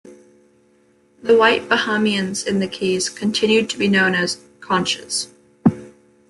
[1.21, 5.27] The white Bahamians in the keys continued to be known as "conches".